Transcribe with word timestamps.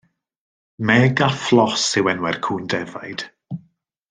Meg 0.89 1.19
a 1.27 1.27
Fflos 1.41 1.85
y 2.01 2.05
enwau'r 2.15 2.41
cŵn 2.49 2.67
defaid. 2.75 3.29